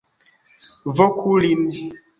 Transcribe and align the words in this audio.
Voku 0.95 1.35
lin! 1.45 1.63